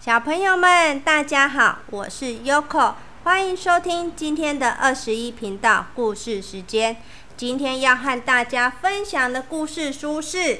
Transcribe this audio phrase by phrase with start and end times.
[0.00, 6.98] 小朋友们，大家好，我是 Yoko，欢迎收听今天的二十一频道故事时间。
[7.36, 10.38] 今天要和大家分享的故事书是《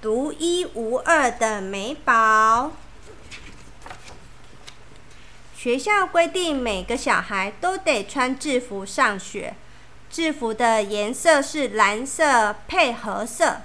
[0.00, 2.66] 独一无二的美宝》。
[5.56, 9.56] 学校规定每个小孩都得穿制服上学，
[10.08, 13.62] 制服的颜色是蓝色配褐色，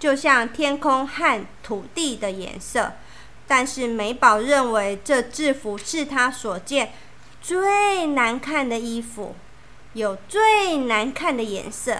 [0.00, 2.94] 就像天空和土地的颜色。
[3.54, 6.90] 但是美宝认为这制服是他所见
[7.42, 9.34] 最难看的衣服，
[9.92, 11.98] 有最难看的颜色。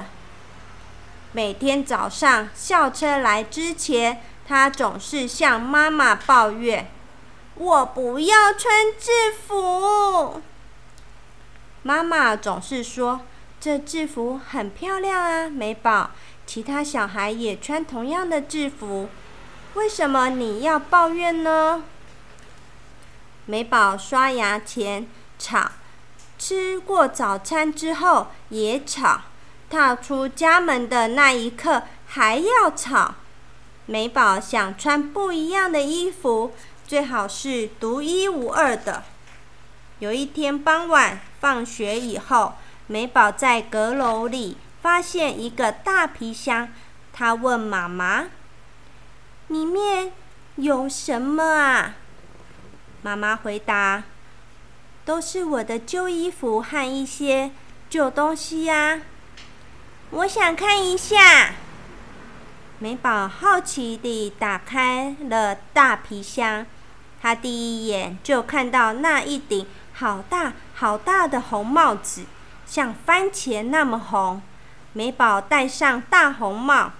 [1.32, 6.90] 每天早上校车来之前，他总是向妈妈抱怨
[7.56, 9.10] ：“我不要穿制
[9.46, 10.40] 服。”
[11.84, 13.20] 妈妈总是说
[13.60, 16.12] ：“这制服很漂亮啊，美宝。
[16.46, 19.10] 其他小孩也穿同样的制服。”
[19.74, 21.82] 为什么你要抱怨呢？
[23.46, 25.06] 美宝刷牙前
[25.38, 25.72] 吵，
[26.38, 29.22] 吃过早餐之后也吵，
[29.70, 33.14] 踏出家门的那一刻还要吵。
[33.86, 36.52] 美宝想穿不一样的衣服，
[36.86, 39.02] 最好是独一无二的。
[39.98, 42.54] 有一天傍晚放学以后，
[42.86, 46.68] 美宝在阁楼里发现一个大皮箱，
[47.12, 48.26] 她问妈妈。
[49.52, 50.10] 里面
[50.56, 51.94] 有什么啊？
[53.02, 54.02] 妈妈回答
[55.04, 57.50] ：“都是我的旧衣服和一些
[57.90, 59.02] 旧东西呀。”
[60.10, 61.52] 我想看一下。
[62.78, 66.64] 美宝好奇地打开了大皮箱，
[67.20, 72.24] 他第一眼就看到那一顶好大好大的红帽子，
[72.64, 74.40] 像番茄那么红。
[74.94, 76.92] 美宝戴上大红帽。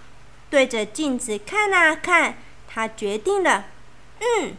[0.52, 2.36] 对着镜子看啊看，
[2.68, 3.64] 他决定了，
[4.20, 4.54] 嗯，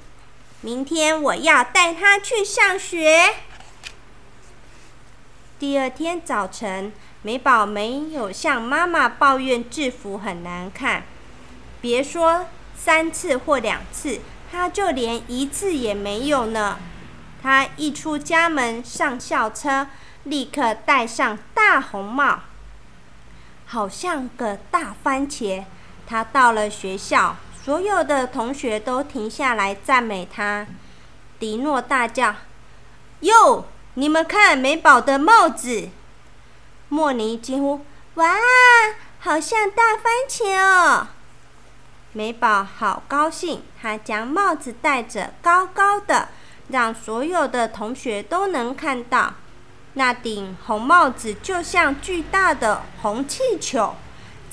[0.61, 3.35] 明天我要带他去上学。
[5.59, 6.91] 第二天早晨，
[7.21, 11.03] 美宝没有向妈妈抱怨制服很难看，
[11.79, 14.19] 别说三次或两次，
[14.51, 16.79] 他就连一次也没有呢。
[17.43, 19.89] 他一出家门上校车，
[20.23, 22.39] 立刻戴上大红帽，
[23.67, 25.65] 好像个大番茄。
[26.13, 30.67] 他到了学校，所有的同学都停下来赞美他。
[31.39, 32.35] 迪诺大叫
[33.21, 33.65] ：“哟，
[33.95, 35.89] 你们看美宝的帽子！”
[36.87, 38.27] 莫尼惊呼：“哇，
[39.21, 41.07] 好像大番茄哦！”
[42.13, 46.27] 美宝好高兴，他将帽子戴着高高的，
[46.67, 49.33] 让所有的同学都能看到。
[49.93, 53.95] 那顶红帽子就像巨大的红气球。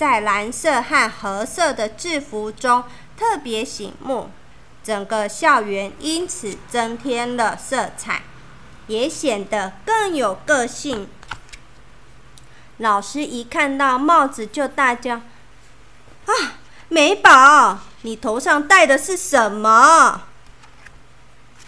[0.00, 2.84] 在蓝色和褐色的制服中
[3.18, 4.30] 特别醒目，
[4.82, 8.22] 整个校园因此增添了色彩，
[8.86, 11.06] 也显得更有个性。
[12.78, 15.16] 老师一看到帽子就大叫
[16.24, 16.32] ：“啊，
[16.88, 20.22] 美宝，你头上戴的是什么？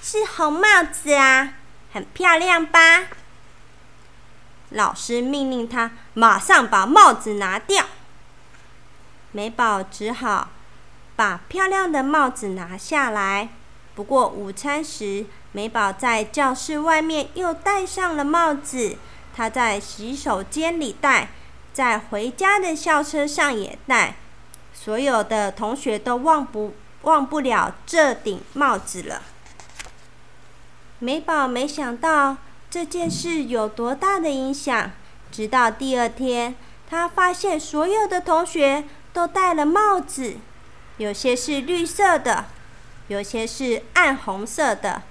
[0.00, 1.52] 是红帽子啊，
[1.92, 3.08] 很漂亮吧？”
[4.72, 7.84] 老师命令他马上把帽子拿掉。
[9.32, 10.50] 美宝只好
[11.16, 13.48] 把漂亮的帽子拿下来。
[13.94, 18.96] 不过午餐时，美宝在教室外面又戴上了帽子。
[19.34, 21.30] 她在洗手间里戴，
[21.72, 24.16] 在回家的校车上也戴。
[24.74, 29.22] 所有的同学都忘不忘不了这顶帽子了。
[30.98, 32.36] 美宝没想到
[32.70, 34.90] 这件事有多大的影响，
[35.30, 36.54] 直到第二天，
[36.88, 38.84] 她发现所有的同学。
[39.12, 40.36] 都戴了帽子，
[40.96, 42.46] 有些是绿色的，
[43.08, 45.02] 有些是暗红色的，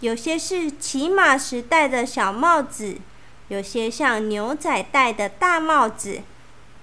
[0.00, 2.96] 有些是骑马时戴的小帽子，
[3.48, 6.22] 有些像牛仔戴的大帽子。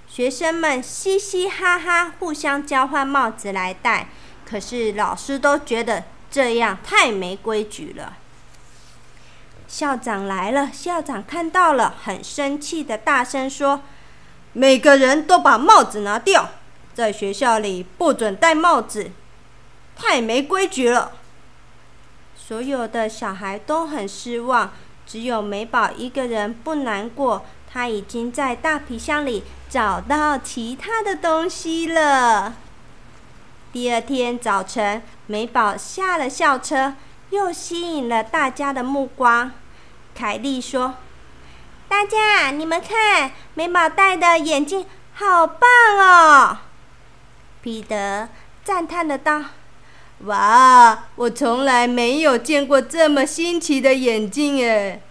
[0.07, 4.09] 学生们嘻嘻哈哈，互相交换帽子来戴。
[4.45, 8.17] 可是老师都觉得这样太没规矩了。
[9.67, 13.83] 校长来了，校长看到了，很生气的大声说
[14.51, 16.49] ：“每个人都把帽子拿掉。”
[16.93, 19.11] 在学校里不准戴帽子，
[19.95, 21.13] 太没规矩了。
[22.35, 24.71] 所有的小孩都很失望，
[25.07, 27.45] 只有美宝一个人不难过。
[27.73, 32.55] 他已经在大皮箱里找到其他的东西了。
[33.71, 36.95] 第二天早晨，美宝下了校车，
[37.29, 39.53] 又吸引了大家的目光。
[40.13, 40.95] 凯莉说
[41.87, 46.57] ：“大家，你们看，美宝戴的眼镜好棒哦！”
[47.61, 48.29] 彼得
[48.63, 49.43] 赞叹的道
[50.25, 55.01] ：“哇，我从来没有见过这么新奇的眼镜诶！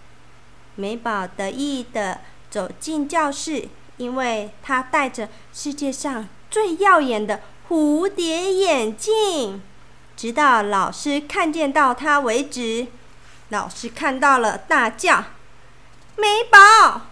[0.75, 2.19] 美宝得意的
[2.49, 3.67] 走进教室，
[3.97, 9.61] 因为他戴着世界上最耀眼的蝴蝶眼镜，
[10.17, 12.87] 直到老师看见到他为止。
[13.49, 15.25] 老师看到了，大叫
[16.15, 17.07] ：“美宝，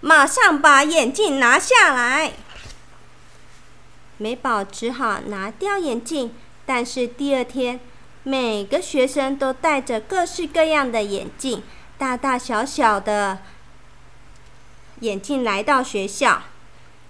[0.00, 2.32] 马上把眼镜拿下来！”
[4.18, 6.32] 美宝只好拿掉眼镜。
[6.66, 7.78] 但是第二天，
[8.22, 11.62] 每个学生都戴着各式各样的眼镜，
[11.98, 13.38] 大大小小的
[15.00, 16.42] 眼镜来到学校。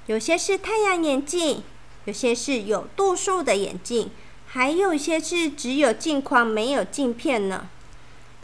[0.07, 1.63] 有些是太阳眼镜，
[2.07, 4.11] 有些是有度数的眼镜，
[4.47, 7.69] 还有一些是只有镜框没有镜片呢。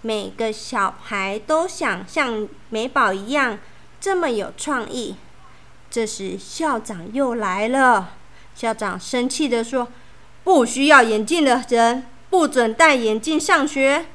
[0.03, 3.59] 每个小孩都想像美宝一样
[4.01, 5.17] 这么有创意。
[5.91, 8.15] 这时校长又来了，
[8.55, 9.88] 校长生气地说。
[10.43, 14.06] 不需要眼镜的人不准戴眼镜上学。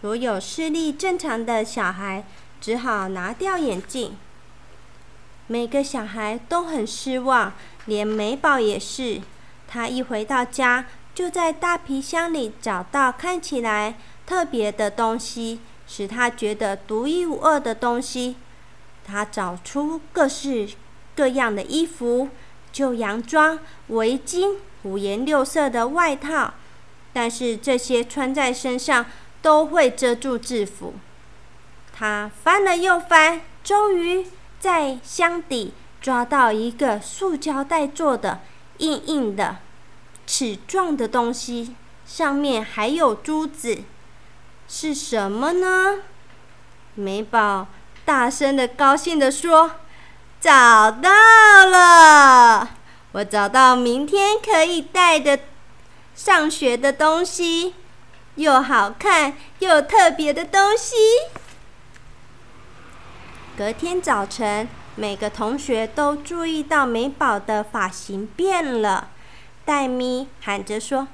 [0.00, 2.24] 所有视力正常的小孩
[2.60, 4.16] 只好拿掉眼镜。
[5.48, 7.52] 每个小孩都很失望，
[7.86, 9.20] 连美宝也是。
[9.66, 15.58] 他一回到家，就在大皮箱里找到看起来特别的东西，
[15.88, 18.36] 使他觉得独一无二的东西。
[19.04, 20.68] 他找出各式
[21.16, 22.30] 各样的衣服、
[22.74, 24.56] 旧洋装、围巾。
[24.82, 26.52] 五颜六色的外套，
[27.14, 29.06] 但是这些穿在身上
[29.40, 30.92] 都会遮住制服。
[31.90, 34.26] 他翻了又翻，终于
[34.60, 35.72] 在箱底
[36.02, 38.40] 抓到一个塑胶袋做的
[38.76, 39.56] 硬硬的
[40.26, 41.74] 齿状的东西，
[42.04, 43.78] 上面还有珠子，
[44.68, 46.02] 是什么呢？
[46.94, 47.68] 美宝
[48.04, 49.76] 大声的、高兴的说
[50.44, 52.68] ：“找到了！”
[53.12, 55.38] 我找到明天可以带的
[56.14, 57.74] 上学的东西，
[58.34, 60.96] 又好看又特别的东西。
[63.56, 69.08] 隔天早晨，每个同学都注意到美宝的发型变了。
[69.64, 71.08] 黛咪喊着说：“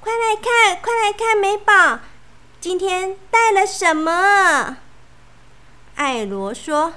[0.00, 1.98] 快来看，快来看，美宝
[2.58, 4.78] 今天带了什么？”
[5.96, 6.94] 艾罗说：“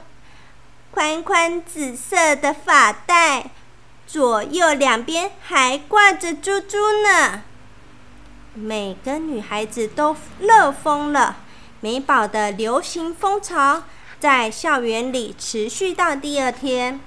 [0.93, 3.49] 宽宽紫色的发带。”
[4.05, 7.41] 左右两边还挂着珠珠呢，
[8.53, 11.37] 每个女孩子都乐疯了。
[11.79, 13.83] 美宝的流行风潮
[14.19, 16.99] 在校园里持续到第二天，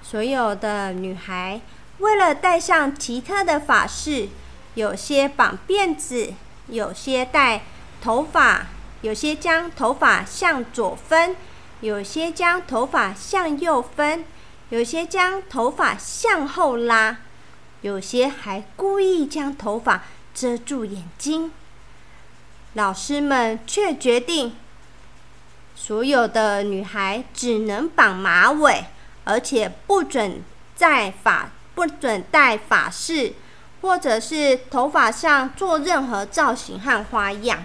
[0.00, 1.60] 所有的女孩
[1.98, 4.28] 为了戴上奇特的发饰，
[4.74, 6.32] 有些绑辫子，
[6.68, 7.62] 有些戴
[8.00, 8.66] 头发，
[9.00, 11.34] 有些将头发向左分，
[11.80, 14.24] 有些将头发向右分。
[14.70, 17.18] 有些将头发向后拉，
[17.82, 20.02] 有些还故意将头发
[20.34, 21.52] 遮住眼睛。
[22.72, 24.56] 老师们却决定，
[25.76, 28.86] 所有的女孩只能绑马尾，
[29.24, 30.42] 而且不准
[30.74, 33.34] 在发不准戴发饰，
[33.82, 37.62] 或者是头发上做任何造型和花样。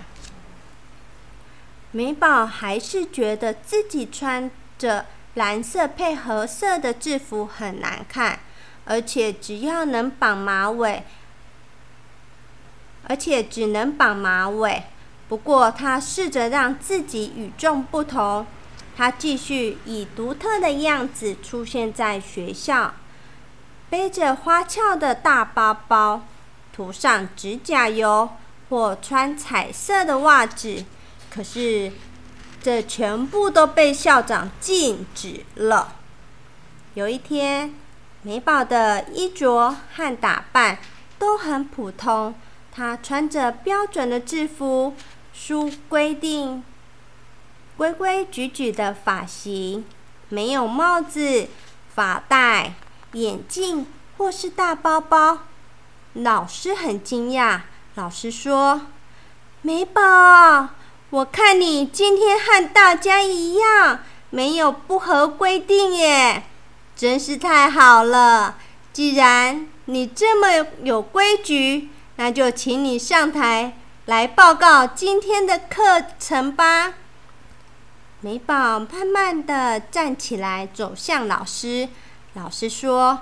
[1.91, 5.05] 美宝还是觉得自己穿着。
[5.35, 8.39] 蓝色配褐色的制服很难看，
[8.83, 11.03] 而且只要能绑马尾，
[13.07, 14.83] 而且只能绑马尾。
[15.29, 18.47] 不过他试着让自己与众不同，
[18.97, 22.95] 他继续以独特的样子出现在学校，
[23.89, 26.25] 背着花俏的大包包，
[26.73, 28.31] 涂上指甲油
[28.67, 30.83] 或穿彩色的袜子。
[31.29, 31.91] 可是。
[32.61, 35.95] 这全部都被校长禁止了。
[36.93, 37.73] 有一天，
[38.21, 40.77] 美宝的衣着和打扮
[41.17, 42.35] 都很普通，
[42.69, 44.93] 她穿着标准的制服，
[45.33, 46.61] 书规定
[47.77, 49.85] 规规矩矩的发型，
[50.27, 51.47] 没有帽子、
[51.95, 52.73] 发带、
[53.13, 55.45] 眼镜或是大包包。
[56.11, 57.61] 老师很惊讶，
[57.95, 58.81] 老师说
[59.63, 60.71] ：“美宝。”
[61.11, 66.43] 我看你今天和大家一样，没有不合规定耶，
[66.95, 68.57] 真是太好了。
[68.93, 73.75] 既然你这么有规矩，那就请你上台
[74.05, 76.93] 来报告今天的课程吧。
[78.21, 81.89] 美宝慢慢的站起来，走向老师。
[82.33, 83.21] 老师说：“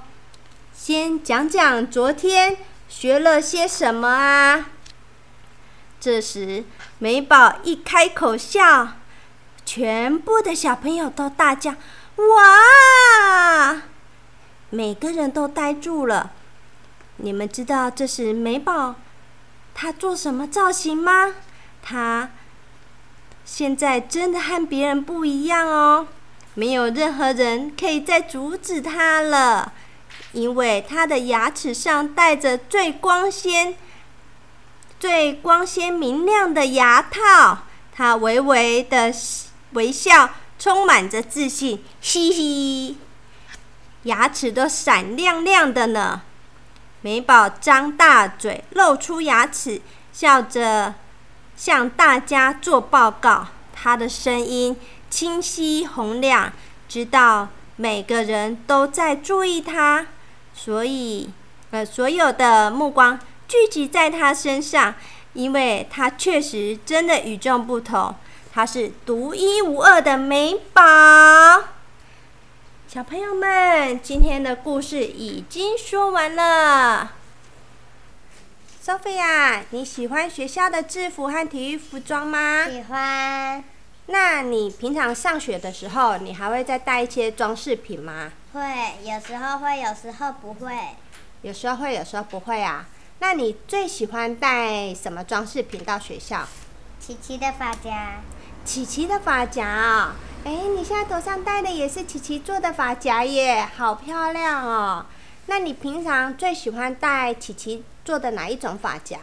[0.75, 2.58] 先讲讲昨天
[2.89, 4.72] 学了些什么啊？”
[6.00, 6.63] 这时，
[7.00, 8.89] 美宝一开口笑，
[9.66, 11.72] 全部的小朋友都大叫
[12.16, 13.82] ：“哇！”
[14.70, 16.32] 每个人都呆住了。
[17.18, 18.96] 你们知道这是美宝
[19.74, 21.34] 他做什么造型吗？
[21.82, 22.30] 他
[23.44, 26.08] 现在真的和别人不一样哦，
[26.54, 29.74] 没有任何人可以再阻止他了，
[30.34, 33.75] 因为他的牙齿上戴着最光鲜、
[35.00, 37.60] 最光鲜明亮的牙套。
[37.94, 39.12] 他微微的
[39.72, 42.98] 微笑，充满着自信，嘻嘻，
[44.04, 46.22] 牙齿都闪亮亮的呢。
[47.01, 49.82] 美宝张大嘴，露出牙齿，
[50.13, 50.94] 笑着
[51.56, 53.48] 向大家做报告。
[53.74, 54.75] 他的声音
[55.10, 56.51] 清晰洪亮，
[56.89, 60.08] 知道每个人都在注意他，
[60.54, 61.30] 所以
[61.72, 64.96] 呃，所有的目光聚集在他身上。
[65.34, 68.16] 因为他确实真的与众不同，
[68.51, 70.82] 他是独一无二的美宝。
[72.88, 77.12] 小朋友们，今天的故事已经说完了。
[78.84, 82.66] Sophia，你喜欢学校的制服和体育服装吗？
[82.68, 83.63] 喜欢。
[84.08, 88.32] 那你平常上学的时候，你还会再带一些装饰品吗？
[88.54, 88.62] 会，
[89.04, 90.75] 有时候会，有时候不会。
[91.44, 92.88] 有时候会，有时候不会啊。
[93.19, 96.47] 那你最喜欢带什么装饰品到学校？
[97.00, 98.21] 琪琪的发夹。
[98.63, 100.15] 琪琪的发夹啊！
[100.43, 105.05] 哎，你现在头上戴的也是琪琪做的发夹耶，好漂亮哦！
[105.45, 109.17] 那你平常最喜欢戴琪琪做的哪一种发夹？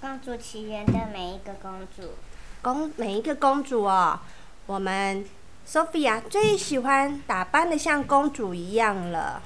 [0.00, 2.14] 公主奇缘的每一个公主。
[2.62, 4.20] 公每一个公主哦，
[4.66, 5.26] 我们
[5.66, 9.42] Sophia 最喜欢打扮的像公主一样了。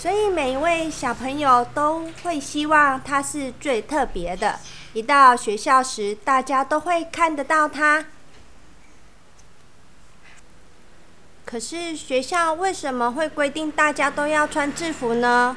[0.00, 4.58] 所以每一位小朋友都会希望他是最特别的。
[4.94, 8.06] 一到学校时，大家都会看得到他。
[11.44, 15.54] 可是学校为什么会规定大家都要穿制服呢？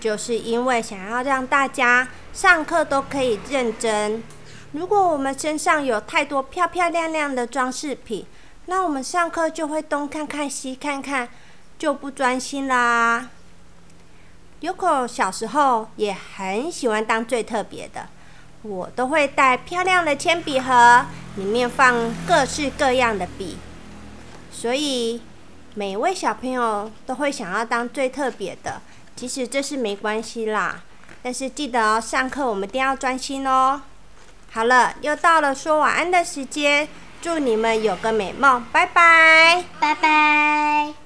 [0.00, 4.20] 就是因为想要让大家上课都可以认真。
[4.72, 8.26] 如果我们身上有太多漂漂亮亮的装饰品，
[8.64, 11.28] 那我们上课就会东看看西看看，
[11.78, 13.28] 就不专心啦。
[14.62, 18.08] Yoko 小时候也很喜欢当最特别的，
[18.62, 21.04] 我都会带漂亮的铅笔盒，
[21.36, 23.58] 里面放各式各样的笔，
[24.50, 25.20] 所以
[25.74, 28.80] 每位小朋友都会想要当最特别的。
[29.14, 30.82] 其实这是没关系啦，
[31.22, 33.82] 但是记得哦，上课我们一定要专心哦。
[34.50, 36.88] 好了，又到了说晚安的时间，
[37.20, 41.05] 祝你们有个美梦，拜拜，拜拜。